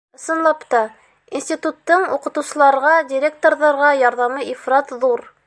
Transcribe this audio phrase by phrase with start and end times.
[0.19, 0.79] —Ысынлап та,
[1.39, 5.29] институттың уҡытыусыларға, директорҙарға ярҙамы ифрат ҙур.